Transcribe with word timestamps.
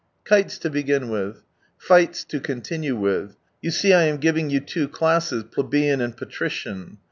Kites 0.23 0.57
to 0.57 0.71
begin 0.71 1.09
with. 1.11 1.43
Fights 1.77 2.23
to 2.23 2.39
continue 2.39 2.95
with. 2.95 3.35
You 3.61 3.69
see 3.69 3.93
I 3.93 4.05
am 4.05 4.17
giving 4.17 4.49
you 4.49 4.59
two 4.59 4.87
classes, 4.87 5.43
plebeian 5.43 6.01
and 6.01 6.17
patrician. 6.17 6.97